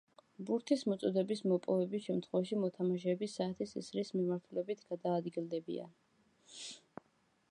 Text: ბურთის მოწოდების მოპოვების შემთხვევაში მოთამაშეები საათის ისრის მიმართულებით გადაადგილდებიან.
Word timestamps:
ბურთის 0.45 0.83
მოწოდების 0.91 1.41
მოპოვების 1.51 2.05
შემთხვევაში 2.07 2.57
მოთამაშეები 2.63 3.29
საათის 3.35 3.75
ისრის 3.81 4.11
მიმართულებით 4.21 4.83
გადაადგილდებიან. 4.93 5.95